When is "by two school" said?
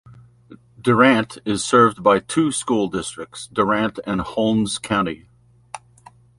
2.01-2.87